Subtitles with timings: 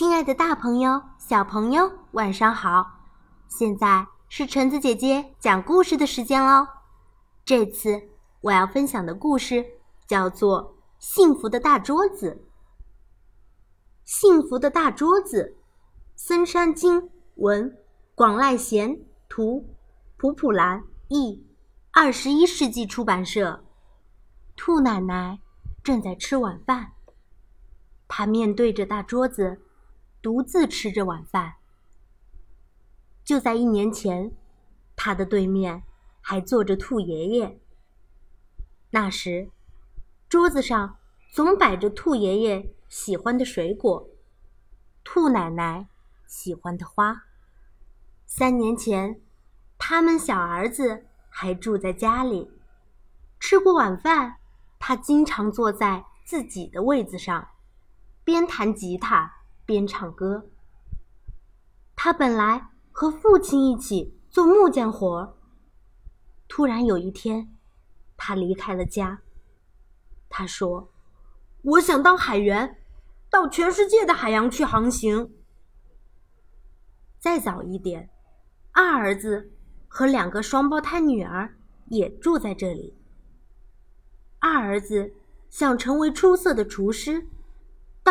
[0.00, 3.02] 亲爱的，大朋友、小朋友，晚上好！
[3.48, 6.66] 现在是橙子姐姐讲故事的时间喽。
[7.44, 8.08] 这次
[8.40, 9.62] 我要分享的故事
[10.06, 12.42] 叫做《幸福的大桌子》。
[14.06, 15.58] 幸福的大桌子，
[16.16, 17.76] 森山经文，
[18.14, 18.98] 广濑贤
[19.28, 19.76] 图，
[20.16, 21.46] 普普兰译，
[21.92, 23.62] 二十一世纪出版社。
[24.56, 25.40] 兔奶奶
[25.84, 26.92] 正在吃晚饭，
[28.08, 29.60] 她面对着大桌子。
[30.22, 31.54] 独自吃着晚饭。
[33.24, 34.32] 就在一年前，
[34.96, 35.82] 他的对面
[36.20, 37.60] 还坐着兔爷爷。
[38.90, 39.50] 那时，
[40.28, 40.98] 桌子上
[41.32, 44.08] 总摆着兔爷爷喜欢的水果，
[45.04, 45.88] 兔奶奶
[46.26, 47.22] 喜欢的花。
[48.26, 49.20] 三年前，
[49.78, 52.50] 他们小儿子还住在家里。
[53.38, 54.36] 吃过晚饭，
[54.78, 57.48] 他经常坐在自己的位子上，
[58.24, 59.39] 边弹吉他。
[59.70, 60.50] 边唱歌。
[61.94, 65.38] 他本来和父亲一起做木匠活
[66.48, 67.54] 突然有一天，
[68.16, 69.22] 他离开了家。
[70.28, 70.90] 他说
[71.62, 72.82] ：“我想当海员，
[73.30, 75.32] 到全世界的海洋去航行。”
[77.20, 78.10] 再早一点，
[78.72, 79.52] 二儿子
[79.86, 81.56] 和两个双胞胎女儿
[81.86, 82.98] 也住在这里。
[84.40, 85.14] 二儿子
[85.48, 87.28] 想成为出色的厨师。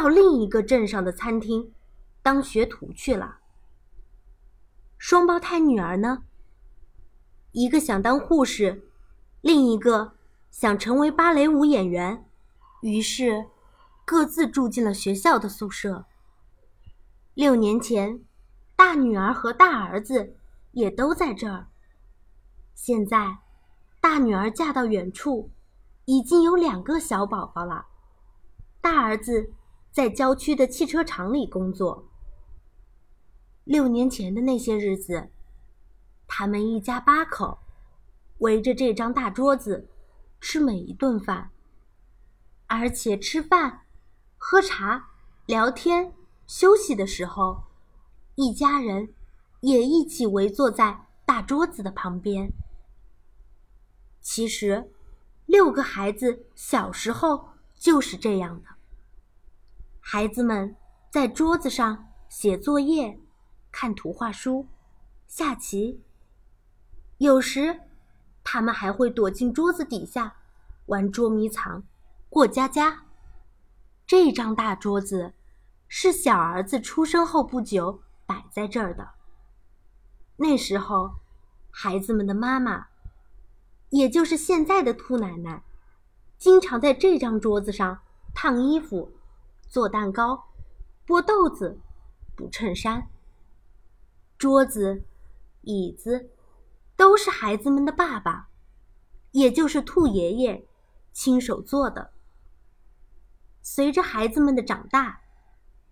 [0.00, 1.72] 到另一个镇上的餐厅
[2.22, 3.38] 当学徒去了。
[4.96, 6.22] 双胞胎女儿呢？
[7.50, 8.88] 一个想当护士，
[9.40, 10.12] 另一个
[10.52, 12.24] 想成为芭蕾舞演员，
[12.80, 13.46] 于是
[14.04, 16.04] 各自住进了学校的宿舍。
[17.34, 18.24] 六年前，
[18.76, 20.36] 大女儿和大儿子
[20.70, 21.66] 也都在这儿。
[22.72, 23.38] 现在，
[24.00, 25.50] 大女儿嫁到远处，
[26.04, 27.86] 已经有两个小宝宝了。
[28.80, 29.54] 大儿子。
[29.90, 32.08] 在郊区的汽车厂里工作。
[33.64, 35.30] 六年前的那些日子，
[36.26, 37.58] 他们一家八口
[38.38, 39.88] 围着这张大桌子
[40.40, 41.50] 吃每一顿饭，
[42.66, 43.82] 而且吃饭、
[44.36, 45.10] 喝茶、
[45.46, 46.14] 聊天、
[46.46, 47.64] 休息的时候，
[48.36, 49.12] 一家人
[49.60, 52.50] 也一起围坐在大桌子的旁边。
[54.20, 54.92] 其实，
[55.44, 58.77] 六个孩子小时候就是这样的。
[60.10, 60.74] 孩子们
[61.10, 63.20] 在桌子上写作业、
[63.70, 64.66] 看图画书、
[65.26, 66.02] 下棋。
[67.18, 67.80] 有时，
[68.42, 70.36] 他们还会躲进桌子底下
[70.86, 71.82] 玩捉迷藏、
[72.30, 73.02] 过家家。
[74.06, 75.34] 这张大桌子
[75.88, 79.10] 是小儿子出生后不久摆在这儿的。
[80.36, 81.16] 那时候，
[81.70, 82.86] 孩子们的妈妈，
[83.90, 85.62] 也就是现在的兔奶奶，
[86.38, 88.00] 经常在这张桌子上
[88.34, 89.12] 烫衣服。
[89.68, 90.44] 做蛋糕，
[91.06, 91.78] 剥豆子，
[92.34, 93.06] 补衬衫。
[94.38, 95.02] 桌子、
[95.62, 96.30] 椅子，
[96.96, 98.48] 都是孩子们的爸爸，
[99.32, 100.66] 也就是兔爷爷
[101.12, 102.12] 亲手做的。
[103.60, 105.20] 随着孩子们的长大，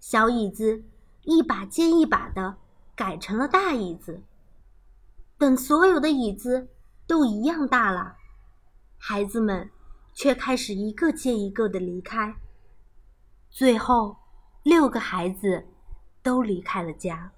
[0.01, 0.83] 小椅子
[1.25, 2.57] 一把接一把的
[2.95, 4.23] 改成了大椅子。
[5.37, 6.69] 等所有的椅子
[7.07, 8.17] 都一样大了，
[8.97, 9.71] 孩子们
[10.15, 12.35] 却开始一个接一个的离开。
[13.57, 14.19] 最后，
[14.65, 15.67] 六个孩子
[16.23, 17.33] 都离开了家。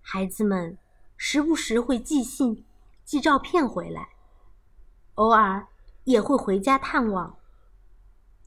[0.00, 0.76] 孩子们
[1.16, 2.66] 时不时会寄信、
[3.04, 4.08] 寄照片回来，
[5.14, 5.64] 偶尔
[6.02, 7.38] 也会回家探望。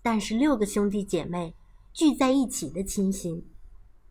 [0.01, 1.55] 但是，六个兄弟姐妹
[1.93, 3.49] 聚在一起的情形，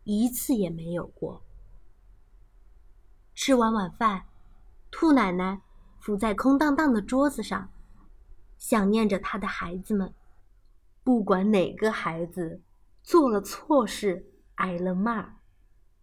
[0.03, 1.43] 一次也没有过。
[3.35, 4.25] 吃完晚饭，
[4.89, 5.61] 兔奶奶
[5.99, 7.69] 伏在空荡荡的桌子上，
[8.57, 10.11] 想念着她的孩子们。
[11.03, 12.61] 不管哪个孩子
[13.01, 15.37] 做了错事挨了骂，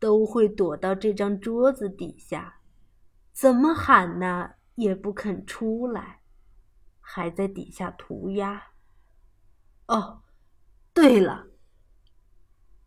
[0.01, 2.61] 都会躲到这张桌子底下，
[3.33, 6.23] 怎么喊呢也不肯出来，
[7.01, 8.73] 还在底下涂鸦。
[9.87, 10.23] 哦，
[10.93, 11.47] 对了，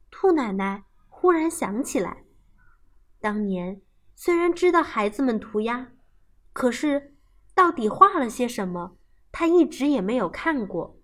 [0.09, 2.25] 兔奶奶忽然想起来，
[3.19, 3.81] 当年
[4.15, 5.93] 虽然知道孩子们涂鸦，
[6.51, 7.15] 可是
[7.55, 8.97] 到底画了些什么，
[9.31, 11.00] 她一直也没有看过。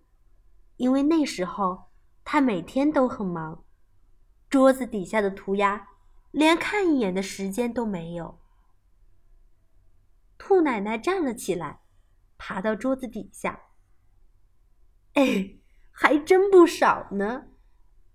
[0.77, 1.91] 因为那时候
[2.23, 3.63] 他每天都很忙，
[4.49, 5.89] 桌子底下的涂鸦
[6.31, 8.39] 连看一眼的时间都没有。
[10.37, 11.81] 兔奶奶站了起来，
[12.37, 13.59] 爬到桌子底下。
[15.13, 15.57] 哎，
[15.91, 17.47] 还真不少呢。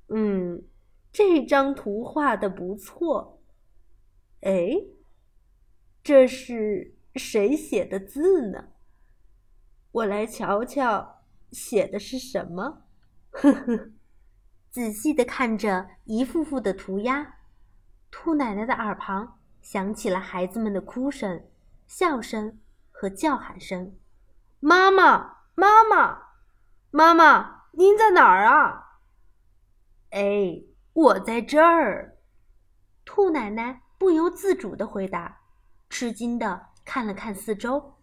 [0.08, 0.65] 嗯，
[1.11, 3.43] 这张图画的不错。
[4.43, 4.70] 哎，
[6.03, 8.69] 这是谁写的字呢？
[9.91, 11.22] 我来瞧瞧。
[11.53, 12.83] 写的是什么？
[13.31, 13.91] 呵呵，
[14.71, 17.37] 仔细地看着一幅幅的涂鸦。
[18.11, 21.45] 兔奶奶的耳旁响起了孩子们的哭声、
[21.87, 22.59] 笑声
[22.91, 23.97] 和叫喊声
[24.61, 26.23] ：“妈妈，妈妈，
[26.91, 28.99] 妈妈，您在哪儿啊
[30.11, 30.63] ？”“哎，
[30.93, 32.19] 我在这儿。”
[33.05, 35.41] 兔奶奶不由自主地回答，
[35.89, 37.97] 吃惊地看了看四周。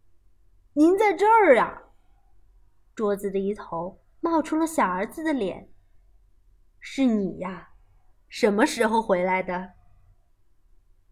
[0.74, 1.82] “您在这儿呀？”
[2.94, 5.70] 桌子的一头冒出了小儿子的脸。
[6.80, 7.70] “是你呀。”
[8.28, 9.72] 什么时候回来的，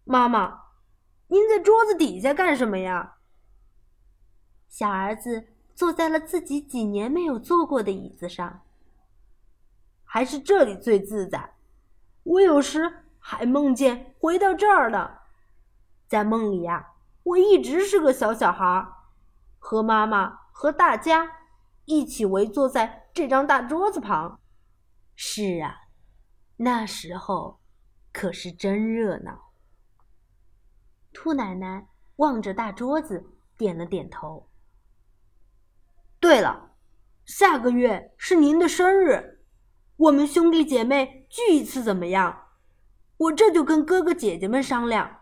[0.05, 0.61] 妈妈？
[1.27, 3.17] 您在桌子底下干什么呀？
[4.67, 8.61] 小儿子坐在了自己几年没有坐过的椅子上。
[10.03, 11.53] 还是这里最自在。
[12.23, 15.19] 我有时还梦见回到这儿呢。
[16.07, 18.87] 在梦里呀，我一直是个小小孩，
[19.59, 21.31] 和妈妈和大家
[21.85, 24.39] 一起围坐在这张大桌子旁。
[25.15, 25.75] 是啊。
[26.57, 27.59] 那时候
[28.13, 29.53] 可是真热闹。
[31.11, 31.87] 兔奶奶
[32.17, 34.47] 望着大桌子，点了点头。
[36.19, 36.75] 对了，
[37.25, 39.43] 下个月是您的生日，
[39.97, 42.49] 我们兄弟姐妹聚一次怎么样？
[43.17, 45.21] 我这就跟哥哥姐姐们商量。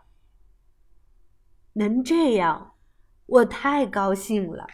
[1.72, 2.74] 能这样，
[3.26, 4.66] 我太高兴了。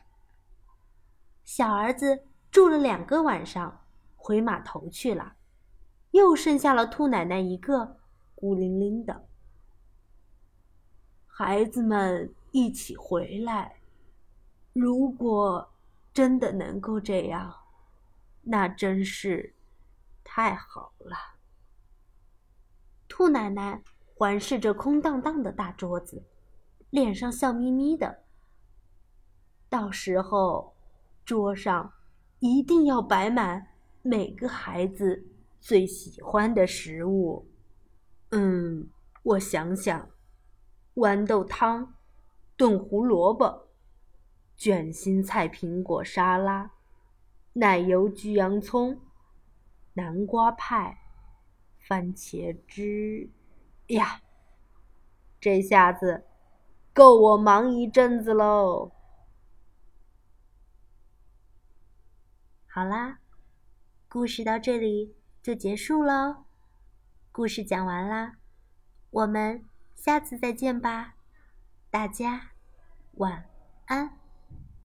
[1.47, 5.37] 小儿子住了两个晚上，回码头去了。
[6.11, 7.99] 又剩下了兔奶奶一个，
[8.35, 9.29] 孤零零的。
[11.27, 13.77] 孩子们一起回来，
[14.73, 15.73] 如果
[16.13, 17.55] 真的能够这样，
[18.43, 19.55] 那真是
[20.25, 21.17] 太好了。
[23.07, 23.83] 兔奶奶
[24.17, 26.25] 环视着空荡荡的大桌子，
[26.91, 28.25] 脸上笑眯眯的。
[29.69, 30.76] 到时候，
[31.27, 31.93] 桌上
[32.39, 33.67] 一定要摆满
[34.01, 35.27] 每个孩子。
[35.59, 37.49] 最喜欢的食物，
[38.31, 38.89] 嗯，
[39.25, 40.09] 我想想，
[40.95, 41.95] 豌豆汤、
[42.57, 43.67] 炖胡萝卜、
[44.55, 46.71] 卷心菜苹果沙拉、
[47.55, 49.01] 奶油焗洋葱、
[49.95, 50.97] 南瓜派、
[51.81, 53.29] 番茄汁，
[53.89, 54.21] 呀，
[55.41, 56.27] 这下子
[56.95, 58.93] 够我忙一阵子喽！
[62.77, 63.21] 好啦，
[64.07, 65.17] 故事到这里。
[65.43, 66.45] 就结束喽，
[67.33, 68.37] 故事讲完啦，
[69.09, 69.65] 我们
[69.95, 71.15] 下次再见吧，
[71.91, 72.51] 大家
[73.13, 73.49] 晚
[73.87, 74.16] 安。